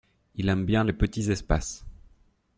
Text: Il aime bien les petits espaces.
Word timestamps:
Il 0.33 0.49
aime 0.49 0.65
bien 0.65 0.83
les 0.83 0.93
petits 0.93 1.29
espaces. 1.29 1.85